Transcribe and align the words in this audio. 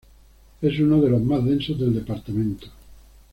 Es 0.63 0.79
uno 0.79 0.99
de 0.99 1.11
los 1.11 1.21
más 1.21 1.45
densos 1.45 1.77
del 1.79 1.93
departamento. 1.93 2.65